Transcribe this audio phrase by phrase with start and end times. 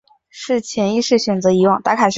[0.31, 1.79] 是潜意识选择遗忘